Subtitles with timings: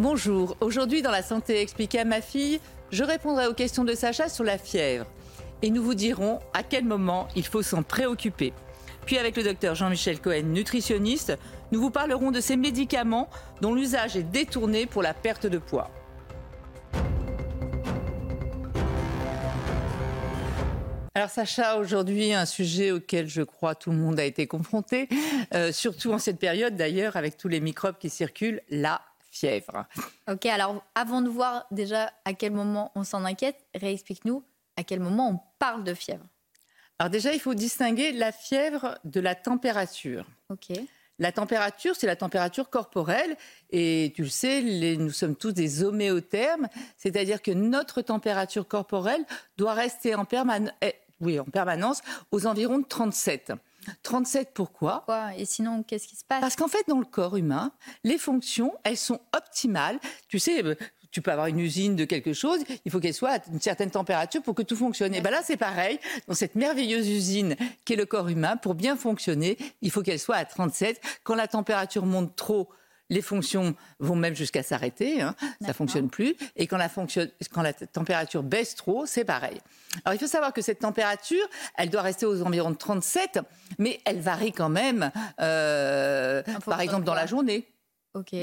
[0.00, 2.58] Bonjour, aujourd'hui dans la santé expliquée à ma fille,
[2.90, 5.06] je répondrai aux questions de Sacha sur la fièvre
[5.62, 8.52] et nous vous dirons à quel moment il faut s'en préoccuper.
[9.06, 11.38] Puis avec le docteur Jean-Michel Cohen, nutritionniste,
[11.70, 13.28] nous vous parlerons de ces médicaments
[13.60, 15.88] dont l'usage est détourné pour la perte de poids.
[21.14, 25.08] Alors Sacha, aujourd'hui, un sujet auquel je crois tout le monde a été confronté,
[25.54, 29.00] euh, surtout en cette période d'ailleurs, avec tous les microbes qui circulent, la
[29.34, 29.86] fièvre.
[30.30, 34.42] Ok, alors avant de voir déjà à quel moment on s'en inquiète, réexplique-nous
[34.76, 36.24] à quel moment on parle de fièvre.
[36.98, 40.24] Alors déjà, il faut distinguer la fièvre de la température.
[40.48, 40.78] Ok.
[41.18, 43.36] La température, c'est la température corporelle.
[43.70, 44.62] Et tu le sais,
[44.96, 49.24] nous sommes tous des homéothermes, c'est-à-dire que notre température corporelle
[49.56, 50.26] doit rester en,
[50.82, 53.52] eh, oui, en permanence aux environs de 37.
[54.02, 55.04] 37 pourquoi
[55.36, 56.40] Et sinon, qu'est-ce qui se passe?
[56.40, 59.98] Parce qu'en fait, dans le corps humain, les fonctions, elles sont optimales.
[60.28, 60.74] Tu sais, euh,
[61.14, 63.90] tu peux avoir une usine de quelque chose, il faut qu'elle soit à une certaine
[63.90, 65.14] température pour que tout fonctionne.
[65.14, 66.00] Et ben là, c'est pareil.
[66.26, 70.34] Dans cette merveilleuse usine qu'est le corps humain, pour bien fonctionner, il faut qu'elle soit
[70.34, 71.00] à 37.
[71.22, 72.68] Quand la température monte trop,
[73.10, 76.34] les fonctions vont même jusqu'à s'arrêter, hein, ça fonctionne plus.
[76.56, 79.60] Et quand la, quand la température baisse trop, c'est pareil.
[80.04, 81.44] Alors il faut savoir que cette température,
[81.76, 83.40] elle doit rester aux environs de 37,
[83.78, 87.68] mais elle varie quand même, euh, par exemple dans la journée.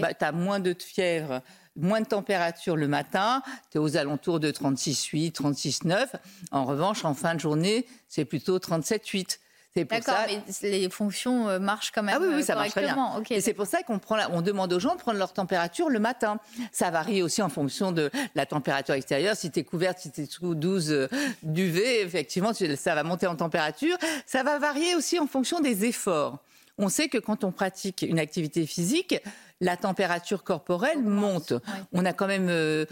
[0.02, 1.42] Bah, tu as moins de fièvre,
[1.78, 6.08] moins de température le matin, tu es aux alentours de 36,8, 36,9.
[6.52, 9.40] En revanche, en fin de journée, c'est plutôt 37,8.
[9.74, 12.18] D'accord, mais les fonctions euh, marchent quand même.
[12.18, 13.24] Ah oui, oui ça marche très bien.
[13.30, 16.00] et c'est pour ça qu'on prend, on demande aux gens de prendre leur température le
[16.00, 16.40] matin.
[16.74, 19.38] Ça varie aussi en fonction de la température extérieure.
[19.38, 21.08] Si tu es couverte, si tu es sous 12 euh,
[21.44, 23.98] d'UV, effectivement, ça va monter en température.
[24.26, 26.40] Ça va varier aussi en fonction des efforts.
[26.78, 29.22] On sait que quand on pratique une activité physique,
[29.62, 31.54] la température corporelle monte.
[31.94, 32.86] On a quand même euh,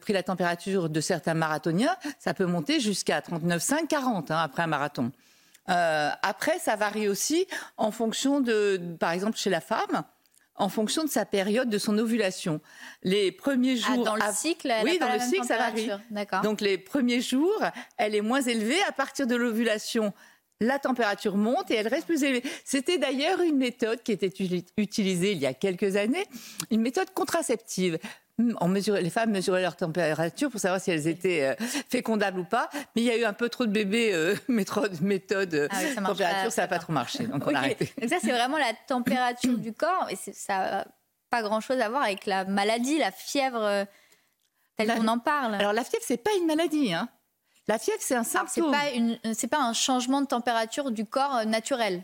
[0.00, 4.66] pris la température de certains marathoniens, ça peut monter jusqu'à 39,5, 40 hein, après un
[4.66, 5.10] marathon.
[5.68, 7.46] Euh, après, ça varie aussi
[7.76, 10.04] en fonction de, par exemple, chez la femme
[10.58, 12.60] en fonction de sa période de son ovulation.
[13.02, 14.04] Les premiers ah, jours.
[14.04, 15.88] dans le cycle, elle oui, dans le cycle, ça varie.
[16.42, 17.62] Donc les premiers jours,
[17.96, 18.82] elle est moins élevée.
[18.88, 20.12] À partir de l'ovulation,
[20.60, 22.42] la température monte et elle reste plus élevée.
[22.64, 24.32] C'était d'ailleurs une méthode qui était
[24.76, 26.26] utilisée il y a quelques années,
[26.70, 27.98] une méthode contraceptive
[28.60, 32.44] on mesurait, les femmes mesuraient leur température pour savoir si elles étaient euh, fécondables ou
[32.44, 32.70] pas.
[32.94, 36.52] Mais il y a eu un peu trop de bébés euh, méthode, méthode ah température,
[36.52, 37.24] ça n'a pas trop marché.
[37.24, 37.92] Donc on a arrêté.
[38.00, 40.08] Donc ça, c'est vraiment la température du corps.
[40.10, 40.86] Et ça n'a
[41.30, 43.84] pas grand-chose à voir avec la maladie, la fièvre euh,
[44.76, 45.54] telle qu'on en parle.
[45.54, 46.92] Alors la fièvre, c'est pas une maladie.
[46.92, 47.08] Hein.
[47.66, 48.72] La fièvre, c'est un symptôme.
[49.34, 52.02] C'est pas, pas un changement de température du corps naturel.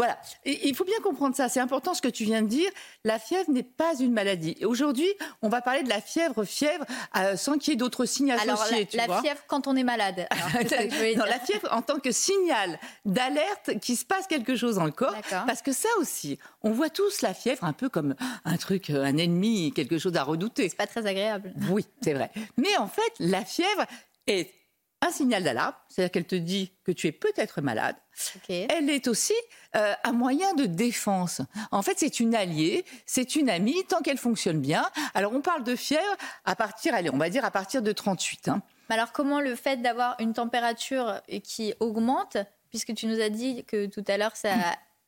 [0.00, 1.50] Voilà, il faut bien comprendre ça.
[1.50, 2.70] C'est important ce que tu viens de dire.
[3.04, 4.56] La fièvre n'est pas une maladie.
[4.64, 5.08] Aujourd'hui,
[5.42, 6.86] on va parler de la fièvre, fièvre,
[7.18, 8.88] euh, sans qu'il y ait d'autres signes associés.
[8.94, 10.26] La, la fièvre quand on est malade.
[11.16, 14.90] non, la fièvre en tant que signal d'alerte qu'il se passe quelque chose dans le
[14.90, 15.14] corps.
[15.46, 18.14] Parce que ça aussi, on voit tous la fièvre un peu comme
[18.46, 20.70] un truc, un ennemi, quelque chose à redouter.
[20.70, 21.52] C'est pas très agréable.
[21.68, 22.30] Oui, c'est vrai.
[22.56, 23.84] Mais en fait, la fièvre
[24.26, 24.59] est
[25.02, 27.96] un signal d'alarme, c'est-à-dire qu'elle te dit que tu es peut-être malade.
[28.48, 29.34] Elle est aussi
[29.74, 31.40] euh, un moyen de défense.
[31.70, 34.88] En fait, c'est une alliée, c'est une amie, tant qu'elle fonctionne bien.
[35.14, 38.48] Alors, on parle de fièvre à partir, allez, on va dire à partir de 38.
[38.48, 38.62] Hein.
[38.90, 42.36] Alors, comment le fait d'avoir une température qui augmente,
[42.68, 44.54] puisque tu nous as dit que tout à l'heure, ça,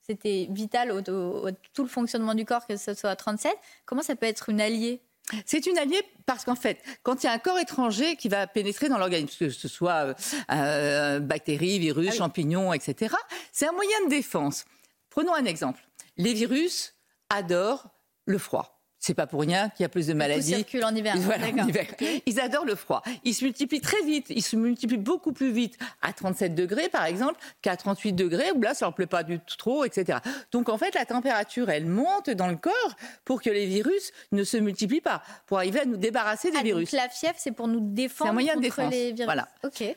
[0.02, 3.52] c'était vital au, tout le fonctionnement du corps que ce soit à 37,
[3.84, 5.02] comment ça peut être une alliée?
[5.46, 8.46] C'est une alliée parce qu'en fait, quand il y a un corps étranger qui va
[8.46, 10.14] pénétrer dans l'organisme, que ce soit euh,
[10.50, 13.14] euh bactéries, virus, ah champignons, etc.,
[13.52, 14.64] c'est un moyen de défense.
[15.10, 15.80] Prenons un exemple.
[16.16, 16.94] Les virus
[17.30, 17.88] adorent
[18.26, 18.71] le froid.
[19.02, 20.52] C'est pas pour rien qu'il y a plus de maladies.
[20.52, 21.16] Ils circulent en hiver.
[22.26, 23.02] Ils adorent le froid.
[23.24, 24.26] Ils se multiplient très vite.
[24.30, 28.60] Ils se multiplient beaucoup plus vite à 37 degrés, par exemple, qu'à 38 degrés, où
[28.62, 30.20] là, ça leur plaît pas du tout trop, etc.
[30.52, 32.94] Donc, en fait, la température, elle monte dans le corps
[33.24, 36.62] pour que les virus ne se multiplient pas, pour arriver à nous débarrasser des ah,
[36.62, 36.92] virus.
[36.92, 38.92] Donc, la fièvre, c'est pour nous défendre un moyen contre de défense.
[38.92, 39.24] les virus.
[39.24, 39.48] Voilà.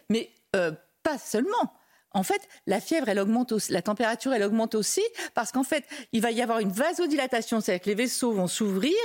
[0.09, 0.71] Mais euh,
[1.03, 1.71] pas seulement.
[2.15, 5.03] En fait, la fièvre, elle augmente aussi, la température, elle augmente aussi
[5.33, 5.83] parce qu'en fait,
[6.13, 8.95] il va y avoir une vasodilatation, c'est-à-dire que les vaisseaux vont s'ouvrir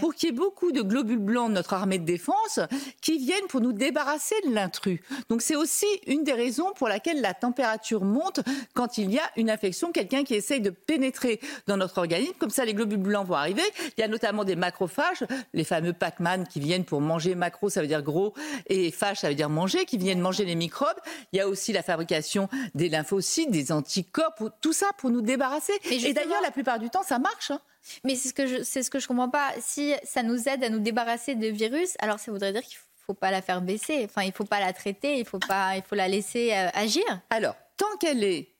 [0.00, 2.60] pour qu'il y ait beaucoup de globules blancs de notre armée de défense
[3.00, 5.00] qui viennent pour nous débarrasser de l'intrus.
[5.30, 8.40] Donc c'est aussi une des raisons pour laquelle la température monte
[8.74, 12.34] quand il y a une infection, quelqu'un qui essaye de pénétrer dans notre organisme.
[12.38, 13.62] Comme ça, les globules blancs vont arriver.
[13.96, 15.24] Il y a notamment des macrophages,
[15.54, 18.34] les fameux Pac-Man qui viennent pour manger macro, ça veut dire gros,
[18.66, 20.98] et phage, ça veut dire manger, qui viennent manger les microbes.
[21.32, 25.72] Il y a aussi la fabrication des lymphocytes, des anticorps, tout ça pour nous débarrasser.
[25.90, 27.50] Et d'ailleurs, la plupart du temps, ça marche.
[27.50, 27.60] Hein.
[28.04, 29.52] Mais c'est ce que je, c'est ce que je comprends pas.
[29.60, 33.14] Si ça nous aide à nous débarrasser de virus, alors ça voudrait dire qu'il faut
[33.14, 34.02] pas la faire baisser.
[34.04, 35.18] Enfin, il faut pas la traiter.
[35.18, 37.04] Il faut pas, il faut la laisser euh, agir.
[37.30, 38.54] Alors, tant qu'elle est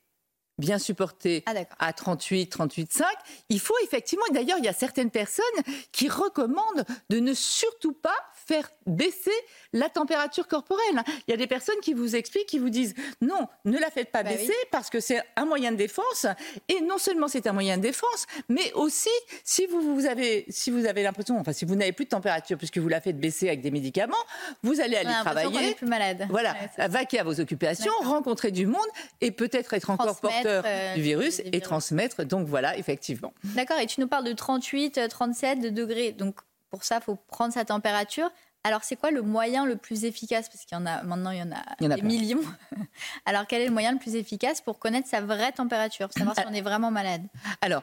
[0.58, 3.04] bien supportée ah, à 38, 38,5,
[3.48, 5.44] il faut effectivement, d'ailleurs, il y a certaines personnes
[5.92, 8.16] qui recommandent de ne surtout pas
[8.48, 9.30] faire baisser
[9.74, 11.02] la température corporelle.
[11.26, 14.10] Il y a des personnes qui vous expliquent, qui vous disent non, ne la faites
[14.10, 16.26] pas bah baisser parce que c'est un moyen de défense.
[16.68, 19.10] Et non seulement c'est un moyen de défense, mais aussi
[19.44, 22.56] si vous, vous avez, si vous avez l'impression, enfin si vous n'avez plus de température
[22.56, 24.16] puisque vous la faites baisser avec des médicaments,
[24.62, 25.74] vous allez aller travailler.
[25.74, 26.26] plus malade.
[26.30, 26.56] Voilà,
[26.88, 28.78] vaquer à vos occupations, rencontrer du monde
[29.20, 32.24] et peut-être être encore porteur euh, du virus et transmettre.
[32.24, 33.34] Donc voilà, effectivement.
[33.44, 33.78] D'accord.
[33.78, 36.12] Et tu nous parles de 38, 37 degrés.
[36.12, 36.36] Donc
[36.70, 38.30] pour ça, il faut prendre sa température.
[38.64, 40.48] Alors, c'est quoi le moyen le plus efficace?
[40.48, 42.42] Parce qu'il y en a maintenant, il y en a, des millions.
[43.26, 46.44] Alors, quel est le moyen le plus efficace pour connaître sa vraie température, savoir si
[46.46, 47.22] on est vraiment malade
[47.60, 47.82] Alors,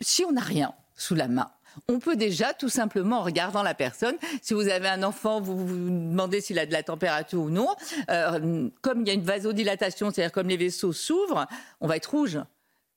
[0.00, 1.50] si on n'a rien sous la main,
[1.88, 5.66] on peut déjà, tout simplement, en regardant la personne, si vous avez un enfant, vous
[5.66, 7.68] vous demandez s'il a de la température ou non.
[8.10, 11.46] Euh, comme il y a une vasodilatation, c'est-à-dire comme les vaisseaux s'ouvrent,
[11.80, 12.38] on va être rouge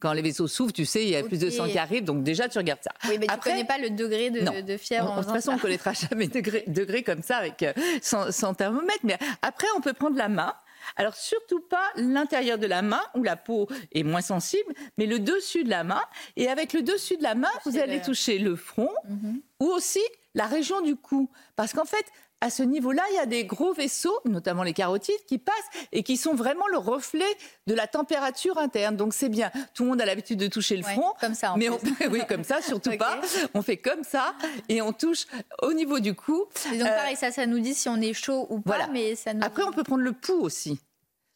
[0.02, 2.24] quand les vaisseaux s'ouvrent, tu sais, il y a plus de sang qui arrive, donc
[2.24, 2.92] déjà tu regardes ça.
[3.08, 5.16] Oui, mais tu ne connais pas le degré de, fièvre.
[5.16, 9.00] de toute façon, on ne connaîtra jamais degré, degré comme ça avec euh, sans, thermomètre.
[9.04, 10.54] Mais après, on peut prendre la main.
[10.98, 15.20] Alors surtout pas l'intérieur de la main où la peau est moins sensible, mais le
[15.20, 16.02] dessus de la main.
[16.36, 19.42] Et avec le dessus de la main, vous allez toucher le front mhm.
[19.60, 20.02] ou aussi
[20.34, 21.30] la région du cou.
[21.56, 22.06] Parce qu'en fait,
[22.42, 25.56] à ce niveau-là, il y a des gros vaisseaux, notamment les carotides, qui passent
[25.92, 28.98] et qui sont vraiment le reflet de la température interne.
[28.98, 29.52] Donc c'est bien.
[29.76, 31.54] Tout le monde a l'habitude de toucher le front, comme ça.
[31.56, 31.70] mais
[32.10, 33.22] oui, comme ça, surtout pas.
[33.54, 34.34] On fait comme ça
[34.70, 35.28] et on touche
[35.62, 36.46] au niveau du cou.
[36.74, 38.88] Et donc euh, pareil, ça, ça nous dit si on est chaud ou pas.
[38.88, 40.80] Mais ça Après, on peut prendre le pouls aussi.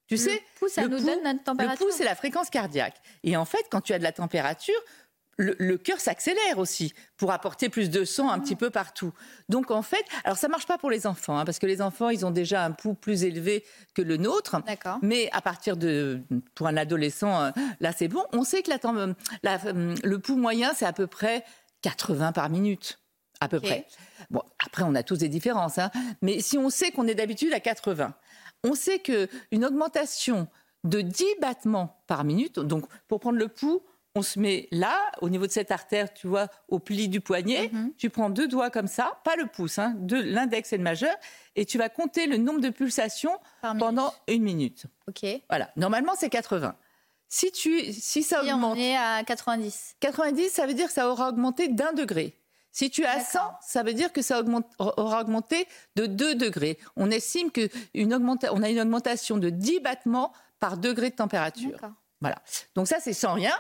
[0.08, 1.86] Tu sais, pouls, ça nous donne notre température.
[1.86, 2.96] Le pouls, c'est la fréquence cardiaque.
[3.24, 4.76] Et en fait, quand tu as de la température,
[5.38, 9.12] le, cœur s'accélère aussi pour apporter plus de sang un petit peu partout.
[9.50, 12.10] Donc en fait, alors ça marche pas pour les enfants, hein, parce que les enfants,
[12.10, 14.56] ils ont déjà un pouls plus élevé que le nôtre.
[15.02, 16.22] Mais à partir de,
[16.54, 18.24] pour un adolescent, euh, là c'est bon.
[18.34, 18.80] On sait que la,
[19.66, 21.44] euh, le pouls moyen, c'est à peu près
[21.82, 23.00] 80 par minute.
[23.42, 23.86] À peu près.
[24.30, 25.78] Bon, après, on a tous des différences.
[25.78, 25.92] Hein.
[26.22, 28.14] mais si on sait qu'on est d'habitude à 80,
[28.64, 30.48] on sait qu'une augmentation
[30.86, 33.84] de 10 battements par minute, donc pour prendre le pouls,
[34.16, 37.70] on se met là, au niveau de cette artère, tu vois, au pli du poignet.
[37.72, 37.94] Mhm.
[37.98, 41.16] Tu prends deux doigts comme ça, pas le pouce, hein, l'index et le majeur,
[41.56, 44.86] et tu vas compter le nombre de pulsations pendant une minute.
[45.08, 45.26] Ok.
[45.50, 45.70] Voilà.
[45.76, 46.76] Normalement, c'est 80.
[47.28, 48.78] Si, tu, si ça augmente.
[48.78, 49.98] on est à 90.
[50.00, 52.40] 90, ça veut dire que ça aura augmenté d'un degré.
[52.72, 54.42] Si tu es à 100, ça veut dire que ça
[54.80, 56.78] aura augmenté de 2 degrés.
[56.96, 61.80] On estime qu'on a une augmentation de 10 battements par degré de température.
[62.22, 62.38] Voilà.
[62.76, 63.54] Donc ça, c'est sans rien.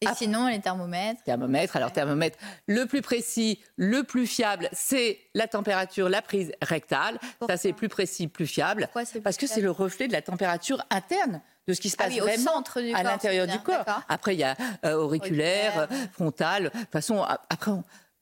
[0.00, 1.76] Et sinon, les thermomètres Thermomètre.
[1.76, 7.18] Alors, thermomètre, le plus précis, le plus fiable, c'est la température, la prise rectale.
[7.46, 8.88] ça, c'est plus précis, plus fiable.
[9.24, 12.16] Parce que c'est le reflet de la température interne de ce qui se ah passe
[12.16, 12.62] vraiment
[12.94, 13.84] à l'intérieur du corps.
[14.08, 16.64] Après, il y a euh, auriculaire, frontal.
[16.64, 17.72] De toute façon, après,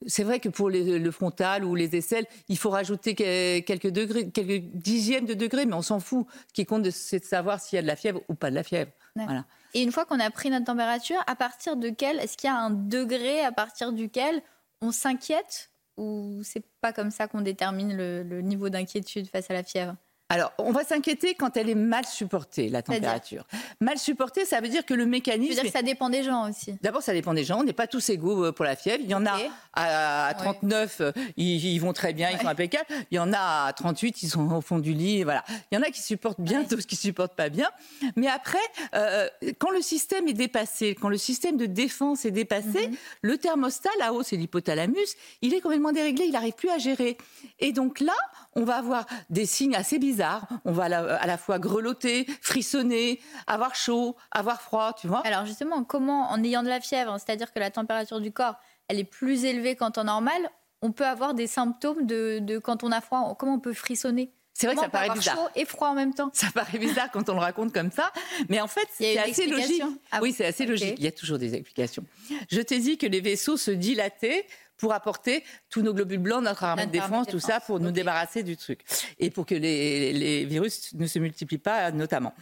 [0.05, 4.65] c'est vrai que pour le frontal ou les aisselles, il faut rajouter quelques degrés, quelques
[4.73, 6.27] dixièmes de degrés, mais on s'en fout.
[6.49, 8.55] Ce qui compte, c'est de savoir s'il y a de la fièvre ou pas de
[8.55, 8.91] la fièvre.
[9.15, 9.45] Voilà.
[9.73, 12.51] Et une fois qu'on a pris notre température, à partir de quel Est-ce qu'il y
[12.51, 14.41] a un degré à partir duquel
[14.81, 19.63] on s'inquiète ou c'est pas comme ça qu'on détermine le niveau d'inquiétude face à la
[19.63, 19.95] fièvre?
[20.29, 23.45] Alors, on va s'inquiéter quand elle est mal supportée, la température.
[23.79, 25.53] Mal supportée, ça veut dire que le mécanisme.
[25.53, 26.75] Ça veut dire que ça dépend des gens aussi.
[26.81, 27.61] D'abord, ça dépend des gens.
[27.61, 29.01] On n'est pas tous égaux euh, pour la fièvre.
[29.01, 29.37] Il y en a
[29.73, 32.87] à, 39, euh, ils, vont très bien, ils sont impeccables.
[33.09, 35.23] Il y en a à 38, ils sont au fond du lit.
[35.23, 35.45] Voilà.
[35.71, 37.69] Il y en a qui supportent bien, d'autres qui supportent pas bien.
[38.17, 38.57] Mais après,
[38.95, 39.29] euh,
[39.59, 42.95] quand le système est dépassé, quand le système de défense est dépassé, mhm.
[43.21, 47.17] le thermostat, là-haut, c'est l'hypothalamus, il est complètement déréglé, il n'arrive plus à gérer.
[47.59, 48.13] Et donc là,
[48.55, 50.16] on va avoir des signes assez bizarres.
[50.65, 55.21] On va à la, fois grelotter, frissonner, avoir chaud, avoir froid, tu vois.
[55.25, 58.55] Alors justement, comment, en ayant de la fièvre, c'est-à-dire que la température du corps,
[58.87, 60.49] elle est plus élevée qu'en temps normal,
[60.81, 63.35] on peut avoir des symptômes de, quand on a froid.
[63.37, 64.31] Comment on peut frissonner?
[64.53, 65.35] C'est vrai que ça paraît bizarre.
[65.35, 66.31] chaud et froid en même temps?
[66.33, 68.11] Ça paraît bizarre quand on le raconte comme ça,
[68.49, 69.83] mais en fait, Il y a c'est assez logique.
[70.11, 70.95] Ah oui, bon, c'est assez logique.
[70.97, 72.03] Il y a toujours des explications.
[72.49, 74.47] Je t'ai dit que les vaisseaux se dilataient
[74.77, 78.43] pour apporter tous nos globules blancs, notre armée de défense, tout ça, pour nous débarrasser
[78.43, 78.81] du truc.
[79.19, 82.33] Et pour que les, les virus ne se multiplient pas, notamment.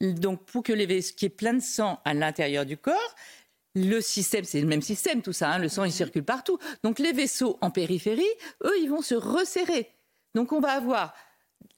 [0.00, 3.14] Donc, pour que les qu'il y ait plein de sang à l'intérieur du corps,
[3.74, 5.50] le système, c'est le même système, tout ça.
[5.50, 6.58] hein, le sang, il circule partout.
[6.82, 8.24] Donc, les vaisseaux en périphérie,
[8.64, 9.88] eux, ils vont se resserrer.
[10.34, 11.14] Donc, on va avoir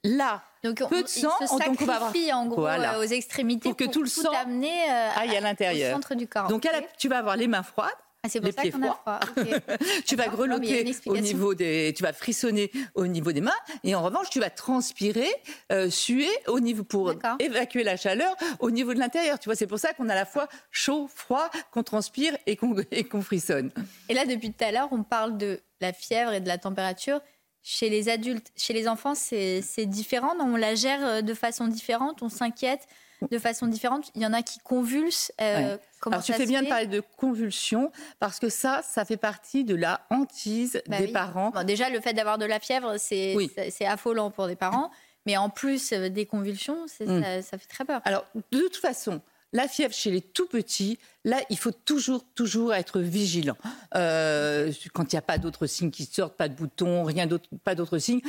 [0.05, 2.95] là Donc, on, peu de sang, se donc on va avoir- en gros Voilà.
[2.97, 5.95] euh, aux extrémités Pour que tout le sang amener euh, aille à au l'intérieur.
[5.95, 6.49] centre du corps.
[6.49, 6.89] Donc, à la- Ok.
[6.99, 7.91] tu vas avoir les mains froides.
[8.25, 9.19] Ah, c'est pour les ça pieds qu'on a froid.
[10.07, 10.29] Tu vas.
[10.29, 13.51] Non, grelotter au niveau des, tu vas frissonner au niveau des mains,
[13.83, 15.29] et en revanche, tu vas transpirer,
[15.73, 19.41] euh, suer au niveau pour évacuer la chaleur au niveau de l'intérieur.
[19.41, 22.57] Tu vois, c'est pour ça qu'on a à la fois chaud, froid, qu'on transpire et
[22.57, 23.73] qu'on frissonne.
[24.09, 27.21] Et là, depuis tout à l'heure, on parle de la fièvre et de la température.
[27.65, 30.35] Chez les adultes, chez les enfants, c'est différent?
[30.41, 32.87] on la gère euh, de façon différente, on s'inquiète?
[33.31, 34.11] De façon différente.
[34.15, 35.33] Il y en a qui convulsent.
[35.41, 39.17] euh, comment Alors, tu fais bien de parler de convulsions parce que ça, ça fait
[39.17, 41.13] partie de la hantise Bah des oui.
[41.13, 41.51] parents.
[41.51, 43.51] Bon, déjà, le fait d'avoir de la fièvre, c'est Oui.
[43.87, 44.91] affolant pour des parents.
[45.25, 47.23] Mais en plus euh, des convulsions, Mm.
[47.23, 48.01] ça, ça fait très peur.
[48.05, 49.21] Alors, de toute façon,
[49.53, 53.57] la fièvre chez les tout petits, là, il faut toujours, toujours être vigilant.
[53.95, 57.49] Euh, quand il n'y a pas d'autres signes qui sortent, pas de boutons, rien d'autre,
[57.63, 58.21] pas d'autres signes.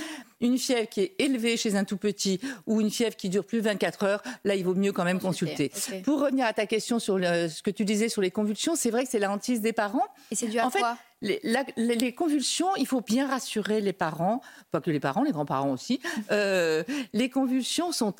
[0.41, 3.59] Une fièvre qui est élevée chez un tout petit ou une fièvre qui dure plus
[3.59, 5.71] de 24 heures, là, il vaut mieux quand même Consulter.
[6.03, 8.89] Pour revenir à ta question sur le- ce que tu disais sur les convulsions, c'est
[8.91, 10.05] vrai que c'est la hantise des parents.
[10.31, 10.97] Et c'est dû à En fait, quoi?
[11.21, 15.23] Les, la- les- les convulsions, il faut bien rassurer les parents, pas que les parents,
[15.23, 16.01] les grands-parents aussi.
[16.31, 18.13] Euh, les convulsions sont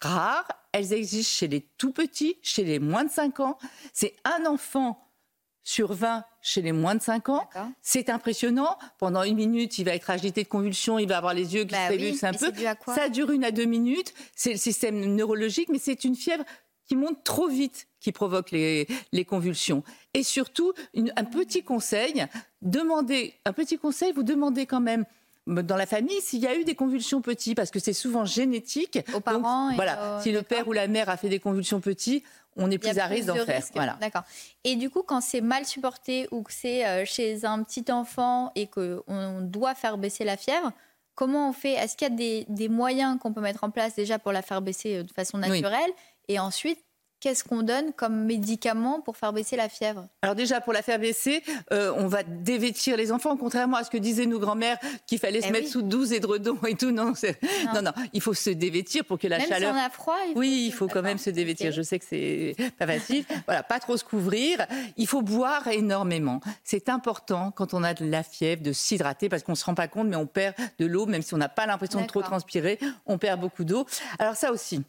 [0.00, 3.58] rares, elles existent chez les tout petits, chez les moins de 5 ans.
[3.92, 5.02] C'est un enfant
[5.64, 7.48] sur 20 chez les moins de 5 ans.
[7.82, 8.78] C'est impressionnant.
[8.98, 11.72] Pendant une minute, il va être agité de convulsions, il va avoir les yeux qui
[11.72, 12.52] Bah se oui, un peu.
[12.94, 14.14] Ça dure une à deux minutes.
[14.36, 16.44] C'est le système neurologique, mais c'est une fièvre
[16.84, 19.82] qui monte trop vite qui provoque les, les convulsions.
[20.14, 22.24] Et surtout, une- un petit conseil,
[22.62, 25.04] demandez, un petit conseil, vous demandez quand même
[25.46, 28.98] dans la famille s'il y a eu des convulsions petits, parce que c'est souvent génétique.
[29.14, 31.80] Aux parents et voilà, aux- si le père ou la mère a fait des convulsions
[31.80, 32.24] petits,
[32.56, 33.62] on est plus à risque d'en de faire.
[33.74, 33.96] Voilà.
[34.00, 34.22] D'accord.
[34.64, 38.50] Et du coup, quand c'est mal supporté ou que c'est euh, chez un petit enfant
[38.54, 40.72] et qu'on on doit faire baisser la fièvre,
[41.14, 41.72] comment on fait?
[41.74, 44.42] Est-ce qu'il y a des, des moyens qu'on peut mettre en place déjà pour la
[44.42, 45.48] faire baisser euh, de façon Oui.
[45.48, 45.90] naturelle?
[46.28, 46.80] Et ensuite,
[47.26, 50.06] qu'est-ce qu'on donne comme médicament pour faire baisser la fièvre?
[50.22, 51.42] Alors déjà, pour la faire baisser,
[51.72, 54.78] euh, on va dévêtir les enfants, contrairement à ce que disaient nos grands-mères,
[55.08, 55.70] qu'il fallait se Eh mettre oui.
[55.72, 56.92] sous 12 édredons et tout.
[56.92, 57.12] Non, Non.
[57.74, 59.74] non, non, il faut se dévêtir pour que la Même chaleur...
[59.74, 61.72] si on a froid il faut Oui, il se- faut quand même se dévêtir.
[61.72, 63.24] Je sais que c'est pas facile.
[63.46, 64.64] voilà, pas trop se couvrir.
[64.96, 66.38] Il faut boire énormément.
[66.62, 69.88] C'est important quand on a de la fièvre de s'hydrater parce qu'on se rend pas
[69.88, 72.78] compte, mais on perd de l'eau, même si on n'a pas l'impression de trop transpirer,
[73.04, 73.84] on perd beaucoup d'eau.
[74.20, 74.80] Alors ça aussi.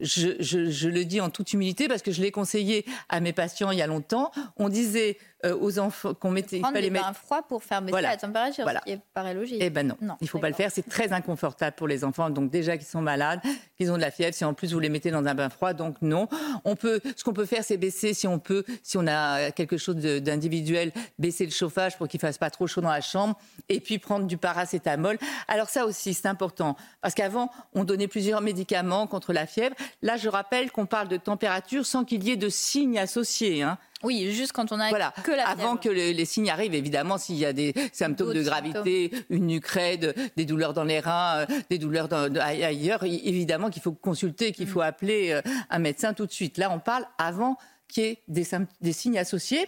[0.00, 3.70] Je, je- le dis en toute humilité parce que je l'ai conseillé à mes patients
[3.70, 4.30] il y a longtemps.
[4.56, 7.80] On disait euh, aux enfants qu'on mettait, il Prendre fallait des mettre froids pour faire
[7.80, 8.10] baisser Voilà.
[8.10, 8.80] la température, Voilà.
[8.86, 9.58] ce qui paraît logique.
[9.60, 10.70] eh ben non, Non, il faut pas le faire.
[10.70, 12.30] C'est très inconfortable pour les enfants.
[12.30, 13.40] Donc déjà qu'ils sont malades,
[13.76, 15.72] qu'ils ont de la fièvre, si en plus vous les mettez dans un bain froid,
[15.72, 16.28] donc non.
[16.64, 19.76] On peut, ce qu'on peut faire, c'est baisser, si on peut, si on a quelque
[19.76, 23.80] chose d'individuel, baisser le chauffage pour qu'il fasse pas trop chaud dans la chambre, et
[23.80, 25.18] puis prendre du paracétamol.
[25.48, 29.74] Alors ça aussi, c'est important, parce qu'avant, on donnait plusieurs médicaments contre la fièvre.
[30.02, 33.62] Là, je rappelle qu'on parle de température sans qu'il y ait de signes associés.
[33.62, 33.78] Hein.
[34.02, 35.80] Oui, juste quand on a Voilà, que la avant fièvre.
[35.80, 40.14] que le- les signes arrivent, évidemment, s'il y a des symptômes de gravité, une raide,
[40.36, 44.52] des douleurs dans les reins, euh, des douleurs dans- de- ailleurs, évidemment qu'il faut consulter,
[44.52, 44.70] qu'il Mm.
[44.70, 46.56] faut appeler euh, un médecin tout de suite.
[46.56, 47.56] Là, on parle avant
[47.88, 49.66] qu'il y ait des, signes associés.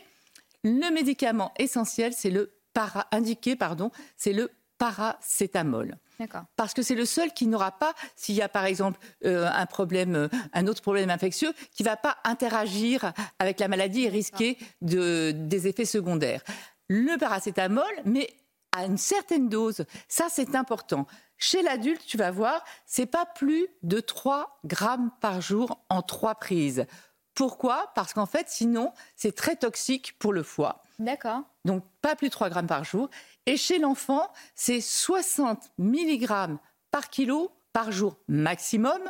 [0.65, 4.49] Le médicament essentiel, c'est le para, indiqué, pardon, c'est le
[4.79, 5.97] paracétamol.
[6.57, 9.67] Parce que c'est le seul qui n'aura pas, s'il y a par exemple euh, un
[9.67, 14.59] problème, euh, un autre problème infectieux, qui va pas interagir avec la maladie et risquer
[14.81, 16.43] de, des effets secondaires.
[16.89, 18.29] Le paracétamol, mais
[18.73, 21.07] à une certaine dose, ça c'est important.
[21.39, 26.37] Chez l'adulte, tu vas voir, c'est pas plus de 3 grammes par jour en trois
[26.37, 26.87] prises.
[27.35, 27.91] Pourquoi?
[27.95, 30.83] Parce qu'en fait, sinon, c'est très toxique pour le foie.
[31.03, 31.43] D'accord.
[31.65, 33.11] Donc, pas plus de 3 grammes par jour.
[33.47, 36.59] Et chez l'enfant, c'est 60 mg
[36.93, 39.01] par kilo par jour maximum.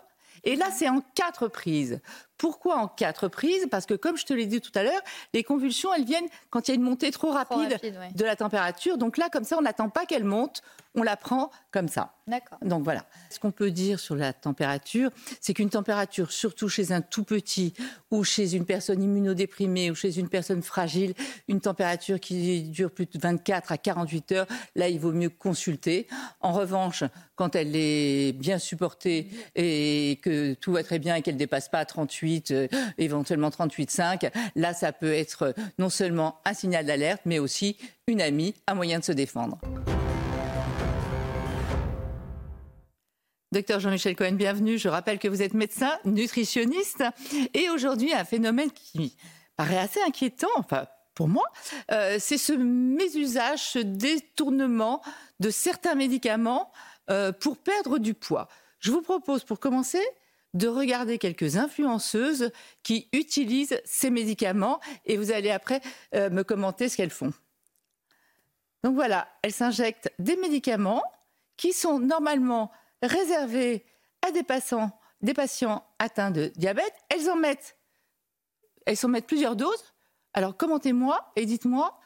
[0.44, 2.00] Et là, c'est en quatre prises.
[2.38, 3.66] Pourquoi en quatre prises?
[3.70, 5.00] Parce que, comme je te l'ai dit tout à l'heure,
[5.32, 7.78] les convulsions, elles viennent quand il y a une montée trop rapide,
[8.14, 8.98] de la température.
[8.98, 10.62] Donc là, comme ça, on n'attend pas qu'elle monte,
[10.94, 12.14] on la prend comme ça.
[12.26, 12.58] D'accord.
[12.62, 13.04] Donc voilà.
[13.30, 15.10] Ce qu'on peut dire sur la température,
[15.40, 17.74] c'est qu'une température, surtout chez un tout petit
[18.10, 21.14] ou chez une personne immunodéprimée ou chez une personne fragile,
[21.48, 24.46] une température qui dure plus de 24 à 48 heures,
[24.76, 26.06] là, il vaut mieux consulter.
[26.40, 31.34] En revanche, quand elle est bien supportée et que tout va très bien et qu'elle
[31.34, 36.86] ne dépasse pas 38, euh, éventuellement 38,5, là, ça peut être non seulement un signal
[36.86, 39.58] d'alerte, mais aussi une amie, un moyen de se défendre.
[43.52, 44.78] Docteur Jean-Michel Cohen, bienvenue.
[44.78, 47.04] Je rappelle que vous êtes médecin, nutritionniste,
[47.52, 49.14] et aujourd'hui un phénomène qui
[49.56, 51.44] paraît assez inquiétant, enfin pour moi,
[51.90, 55.02] euh, c'est ce mésusage, ce détournement
[55.40, 56.72] de certains médicaments
[57.10, 58.48] euh, pour perdre du poids.
[58.78, 60.00] Je vous propose pour commencer
[60.54, 62.50] de regarder quelques influenceuses
[62.82, 65.80] qui utilisent ces médicaments et vous allez après
[66.14, 67.32] euh, me commenter ce qu'elles font.
[68.84, 71.02] Donc voilà, elles s'injectent des médicaments
[71.56, 73.84] qui sont normalement réservées
[74.22, 74.90] à des patients,
[75.20, 76.94] des patients atteints de diabète.
[77.08, 77.76] Elles en mettent,
[78.86, 79.94] elles en mettent plusieurs doses.
[80.34, 81.98] Alors commentez-moi et dites-moi.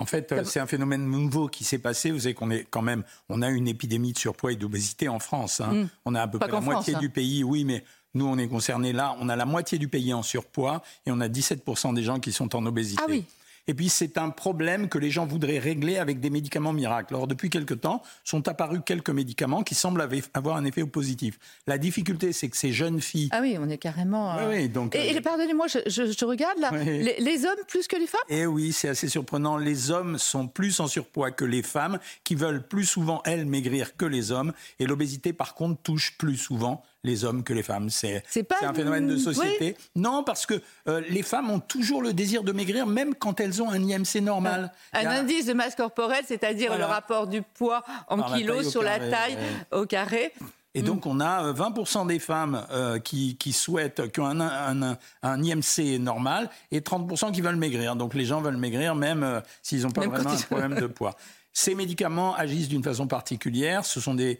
[0.00, 2.10] En fait, c'est un phénomène nouveau qui s'est passé.
[2.10, 5.18] Vous savez qu'on est quand même, on a une épidémie de surpoids et d'obésité en
[5.18, 5.60] France.
[5.60, 5.72] Hein.
[5.72, 5.88] Hmm.
[6.06, 6.98] On a à peu près la moitié hein.
[6.98, 9.14] du pays, oui, mais nous, on est concernés là.
[9.20, 12.32] On a la moitié du pays en surpoids et on a 17% des gens qui
[12.32, 13.02] sont en obésité.
[13.04, 13.24] Ah oui.
[13.68, 17.14] Et puis c'est un problème que les gens voudraient régler avec des médicaments miracles.
[17.14, 21.38] Alors depuis quelque temps, sont apparus quelques médicaments qui semblent avoir un effet positif.
[21.66, 23.28] La difficulté, c'est que ces jeunes filles...
[23.32, 24.36] Ah oui, on est carrément...
[24.38, 28.20] Euh, oui, donc, et, euh, pardonnez-moi, je, regarde là, les, hommes plus que les femmes?
[28.28, 29.56] Eh oui, c'est assez surprenant.
[29.56, 33.96] Les hommes sont plus en surpoids que les femmes, qui veulent plus souvent, elles, maigrir
[33.96, 34.52] que les hommes.
[34.78, 37.90] Et l'obésité, par contre, touche plus souvent les hommes que les femmes.
[37.90, 38.22] C'est
[38.62, 39.76] un phénomène de société.
[39.96, 43.62] Non, parce que euh, les femmes ont toujours le désir de maigrir, même quand elles
[43.62, 44.72] ont un IMC normal.
[44.92, 49.36] Un indice de masse corporelle, c'est-à-dire le rapport du poids en kilos sur la taille
[49.72, 50.32] au carré.
[50.74, 55.42] Et donc, on a 20% euh, des femmes euh, qui, souhaitent, qui ont un, un,
[55.42, 57.96] IMC normal et 30% qui veulent maigrir.
[57.96, 61.16] Donc, les gens veulent maigrir même s'ils n'ont pas vraiment un problème de poids.
[61.52, 63.84] Ces médicaments agissent d'une façon particulière.
[63.84, 64.38] Ce sont des,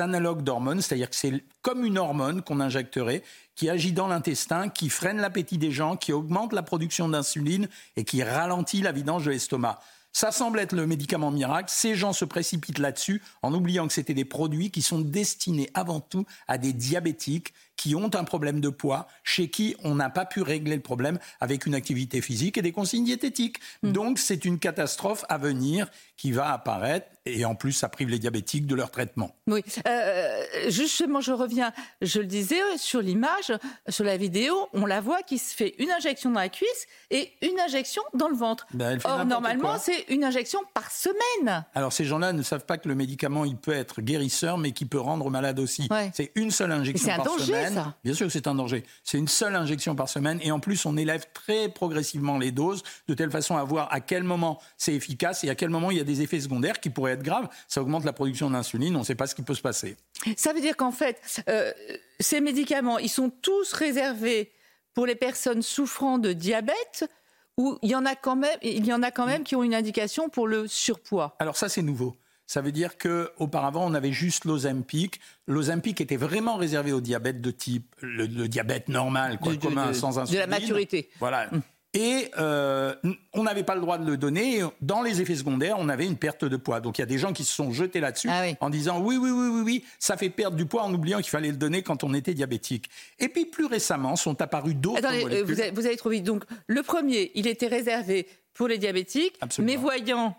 [0.00, 3.22] analogues d'hormones, c'est-à-dire que c'est comme une hormone qu'on injecterait,
[3.54, 8.04] qui agit dans l'intestin, qui freine l'appétit des gens, qui augmente la production d'insuline et
[8.04, 9.80] qui ralentit la vidange de l'estomac.
[10.12, 11.70] Ça semble être le médicament miracle.
[11.72, 16.00] Ces gens se précipitent là-dessus en oubliant que c'était des produits qui sont destinés avant
[16.00, 20.26] tout à des diabétiques qui ont un problème de poids, chez qui on n'a pas
[20.26, 23.60] pu régler le problème avec une activité physique et des consignes diététiques.
[23.82, 23.92] Hmm.
[23.92, 28.18] Donc c'est une catastrophe à venir qui va apparaître et en plus ça prive les
[28.18, 29.36] diabétiques de leur traitement.
[29.46, 33.52] Oui, euh, justement je reviens, je le disais sur l'image,
[33.88, 37.32] sur la vidéo, on la voit qui se fait une injection dans la cuisse et
[37.42, 38.66] une injection dans le ventre.
[38.74, 41.64] Ben, Or normalement c'est une injection par semaine.
[41.74, 44.84] Alors ces gens-là ne savent pas que le médicament il peut être guérisseur mais qui
[44.84, 45.88] peut rendre malade aussi.
[46.12, 47.67] C'est une seule injection par semaine.
[48.04, 48.84] Bien sûr que c'est un danger.
[49.04, 52.82] C'est une seule injection par semaine et en plus on élève très progressivement les doses
[53.06, 55.98] de telle façon à voir à quel moment c'est efficace et à quel moment il
[55.98, 57.48] y a des effets secondaires qui pourraient être graves.
[57.68, 59.96] Ça augmente la production d'insuline, on ne sait pas ce qui peut se passer.
[60.36, 61.72] Ça veut dire qu'en fait, euh,
[62.20, 64.52] ces médicaments, ils sont tous réservés
[64.94, 67.08] pour les personnes souffrant de diabète
[67.56, 69.62] ou il y en a quand même, il y en a quand même qui ont
[69.62, 71.36] une indication pour le surpoids?
[71.38, 72.16] Alors ça c'est nouveau.
[72.48, 75.20] Ça veut dire qu'auparavant, on avait juste l'Ozempic.
[75.46, 80.42] L'Ozempic était vraiment réservé au diabète de type, le, diabète normal, quoi, commun, sans insuline.
[80.42, 81.10] De la maturité.
[81.20, 81.50] Voilà.
[81.52, 81.60] Hum.
[81.92, 82.94] Et euh,
[83.34, 84.62] on n'avait pas le droit de le donner.
[84.80, 86.80] Dans les effets secondaires, on avait une perte de poids.
[86.80, 89.16] Donc il y a des gens qui se sont jetés là-dessus ah en disant oui,
[89.16, 91.82] oui, oui, oui, oui, ça fait perdre du poids en oubliant qu'il fallait le donner
[91.82, 92.88] quand on était diabétique.
[93.18, 95.44] Et puis plus récemment sont apparus d'autres euh, molécules.
[95.44, 96.24] Vous avez, vous avez trop vite.
[96.24, 99.72] Donc le premier, il était réservé pour les diabétiques, Absolument.
[99.72, 100.36] mais voyant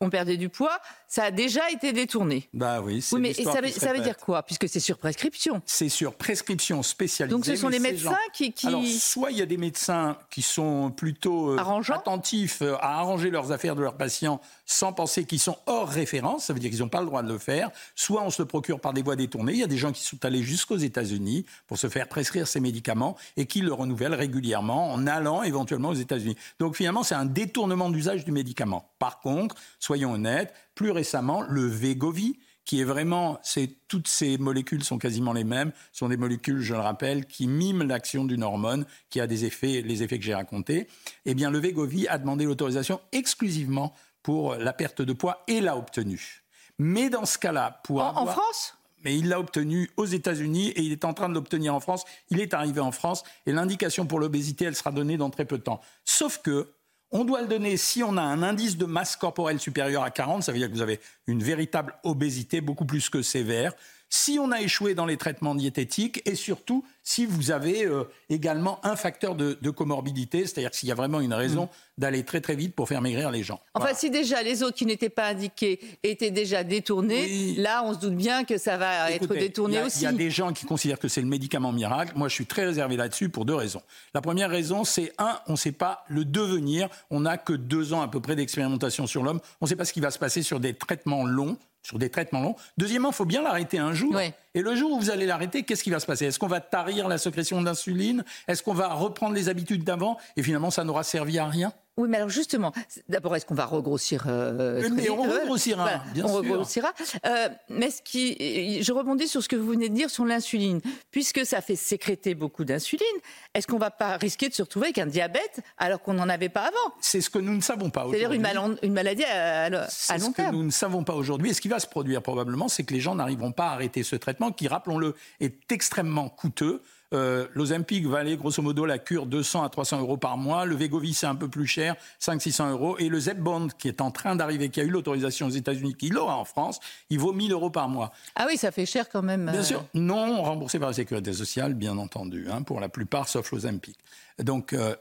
[0.00, 2.48] qu'on perdait du poids, ça a déjà été détourné.
[2.54, 4.42] Bah oui, c'est mais ça, veut, ça veut dire quoi?
[4.42, 5.60] Puisque c'est sur prescription.
[5.66, 7.36] C'est sur prescription spécialisée.
[7.36, 10.90] Donc ce sont les médecins qui, Alors, soit il y a des médecins qui sont
[10.90, 15.58] plutôt euh, attentifs euh, à arranger leurs affaires de leurs patients sans penser qu'ils sont
[15.66, 17.70] hors référence, ça veut dire qu'ils n'ont pas le droit de le faire.
[17.94, 19.52] Soit on se le procure par des voies détournées.
[19.52, 22.60] Il y a des gens qui sont allés jusqu'aux États-Unis pour se faire prescrire ces
[22.60, 26.36] médicaments et qui le renouvellent régulièrement en allant éventuellement aux États-Unis.
[26.58, 28.88] Donc finalement, c'est un détournement d'usage du médicament.
[28.98, 29.56] Par contre,
[29.90, 35.32] soyons honnêtes, plus récemment, le Vegovi, qui est vraiment, c'est toutes ces molécules sont quasiment
[35.32, 39.26] les mêmes, sont des molécules, je le rappelle, qui miment l'action d'une hormone qui a
[39.26, 40.86] des effets, les effets que j'ai racontés.
[41.24, 45.76] Eh bien, le Vegovi a demandé l'autorisation exclusivement pour la perte de poids et l'a
[45.76, 46.44] obtenue.
[46.78, 48.76] Mais dans ce cas-là, pour en, France?
[49.02, 52.04] Mais il l'a obtenu aux États-Unis et il est en train de l'obtenir en France.
[52.28, 55.58] Il est arrivé en France et l'indication pour l'obésité, elle sera donnée dans très peu
[55.58, 55.80] de temps.
[56.04, 56.74] Sauf que
[57.12, 60.42] on doit le donner si on a un indice de masse corporelle supérieur à 40,
[60.42, 63.74] ça veut dire que vous avez une véritable obésité beaucoup plus que sévère
[64.10, 68.84] si on a échoué dans les traitements diététiques et surtout si vous avez euh, également
[68.84, 71.68] un facteur de, comorbidité, c'est-à-dire s'il y a vraiment une raison mm.
[71.98, 73.60] d'aller très très vite pour faire maigrir les gens.
[73.74, 78.00] Enfin, si déjà les autres qui n'étaient pas indiqués étaient déjà détournés, là on se
[78.00, 80.00] doute bien que ça va être détourné aussi.
[80.00, 82.12] Il y a des gens qui considèrent que c'est le médicament miracle.
[82.16, 83.82] Moi je suis très réservé là-dessus pour deux raisons.
[84.12, 86.88] La première raison, c'est un, on ne sait pas le devenir.
[87.10, 89.40] On n'a que deux ans à peu près d'expérimentation sur l'homme.
[89.60, 92.10] On ne sait pas ce qui va se passer sur des traitements longs sur des
[92.10, 92.56] traitements longs.
[92.78, 94.12] Deuxièmement, il faut bien l'arrêter un jour.
[94.54, 96.26] Et le jour où vous allez l'arrêter, qu'est-ce qui va se passer?
[96.26, 98.24] Est-ce qu'on va tarir la sécrétion d'insuline?
[98.48, 100.18] Est-ce qu'on va reprendre les habitudes d'avant?
[100.36, 101.72] Et finalement, ça n'aura servi à rien?
[102.00, 102.72] Oui, mais alors justement,
[103.08, 106.92] d'abord, est-ce qu'on va regrossir euh, Mais on regrossira, bien on regrossira.
[107.26, 110.80] Euh, mais ce qui, je rebondis sur ce que vous venez de dire sur l'insuline.
[111.10, 113.06] Puisque ça fait sécréter beaucoup d'insuline,
[113.54, 116.28] est-ce qu'on ne va pas risquer de se retrouver avec un diabète alors qu'on n'en
[116.28, 116.94] avait pas avant?
[117.00, 118.20] C'est ce que nous ne savons pas aujourd'hui.
[118.20, 119.88] C'est-à-dire une, maladie à, long terme.
[119.88, 121.50] C'est ce que nous ne savons pas aujourd'hui.
[121.50, 124.02] Et ce qui va se produire probablement, c'est que les gens n'arriveront pas à arrêter
[124.02, 126.82] ce traitement qui, rappelons-le, est extrêmement coûteux.
[127.12, 130.64] Euh, L'Ozempic va aller grosso modo la cure 200 à 300 euros par mois.
[130.64, 132.98] Le Vegovi, c'est un peu plus cher, 500-600 euros.
[132.98, 136.08] Et le Zepbond, qui est en train d'arriver, qui a eu l'autorisation aux États-Unis, qui
[136.08, 138.12] l'aura en France, il vaut 1000 euros par mois.
[138.36, 139.46] Ah oui, ça fait cher quand même.
[139.46, 139.64] Bien euh.
[139.64, 143.98] sûr, non remboursé par la sécurité sociale, bien entendu, hein, pour la plupart, sauf l'Ozempic.
[144.38, 144.94] Donc, euh,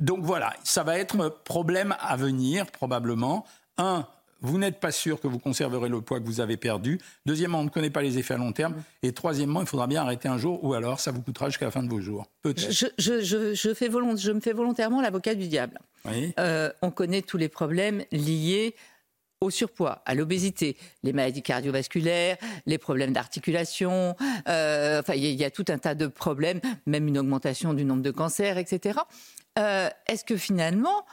[0.00, 3.46] donc voilà, ça va être problème à venir, probablement.
[3.78, 4.06] Un,
[4.44, 7.00] vous n'êtes pas sûr que vous conserverez le poids que vous avez perdu.
[7.26, 8.74] Deuxièmement, on ne connaît pas les effets à long terme.
[9.02, 11.70] Et troisièmement, il faudra bien arrêter un jour, ou alors ça vous coûtera jusqu'à la
[11.70, 12.26] fin de vos jours.
[12.44, 15.80] Je, je, fais je me fais volontairement l'avocat du diable.
[16.38, 18.74] Euh, on connaît tous les problèmes liés
[19.40, 24.16] au surpoids, à l'obésité, les maladies cardiovasculaires, les problèmes d'articulation,
[24.48, 28.02] euh, enfin il y, a tout un tas de problèmes, même une augmentation du nombre
[28.02, 29.00] de cancers, etc.
[29.58, 31.04] Euh, est-ce que finalement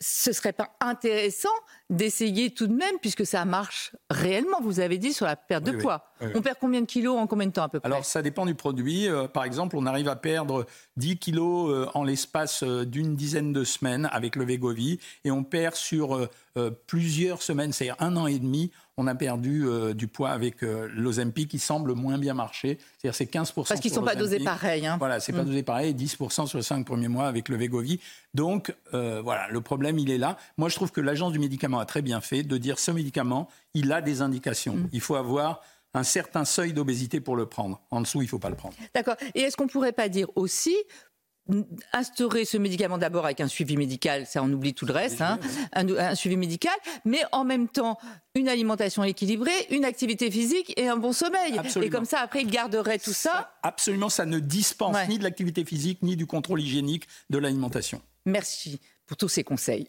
[0.00, 1.48] ce serait pas intéressant
[1.90, 5.72] d'essayer tout de même, puisque ça marche réellement, vous avez dit, sur la perte de
[5.72, 6.12] poids.
[6.20, 7.88] on perd combien de kilos en combien de temps à peu près?
[7.88, 9.08] Alors ça dépend du produit.
[9.08, 13.52] Euh, par exemple, on arrive à perdre 10 kilos euh, en l'espace euh, d'une dizaine
[13.52, 16.28] de semaines avec le Vegovi, et on perd sur
[16.88, 21.58] plusieurs semaines, c'est-à-dire un an et demi, on a perdu du poids avec l'Ozempic qui
[21.58, 22.78] semble moins bien marcher.
[22.98, 23.66] C'est-à-dire c'est 15%.
[23.66, 24.86] Parce qu'ils ne sont pas dosés pareil.
[24.86, 24.96] Hein.
[24.98, 25.46] Voilà, c'est pas mm.
[25.46, 28.00] dosé pareil, 10% sur les 5 premiers mois avec le Vegovi.
[28.34, 30.36] Donc voilà, le problème il est là.
[30.58, 33.48] Moi je trouve que l'agence du médicament a très bien fait de dire ce médicament,
[33.72, 34.74] il a des indications.
[34.74, 34.88] Mm.
[34.92, 35.62] Il faut avoir
[35.94, 37.80] un certain seuil d'obésité pour le prendre.
[37.90, 38.74] En dessous, il ne faut pas le prendre.
[38.94, 39.16] D'accord.
[39.34, 40.76] Et est-ce qu'on ne pourrait pas dire aussi
[41.92, 45.38] instaurer ce médicament d'abord avec un suivi médical, ça on oublie tout le reste, hein,
[45.72, 47.98] un, suivi médical, mais en même temps
[48.34, 51.60] une alimentation équilibrée, une activité physique et un bon sommeil.
[51.82, 53.52] Et comme ça, après, il garderait tout ça.
[53.62, 58.00] absolument, ça ne dispense ni de l'activité physique, ni du contrôle hygiénique de l'alimentation.
[58.26, 59.88] Merci pour tous ces conseils.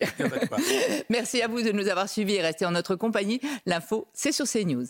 [1.10, 3.39] Merci à vous de nous avoir suivis et rester en notre compagnie.
[3.65, 4.88] L'info, c'est sur CNews.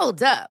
[0.00, 0.53] Hold up.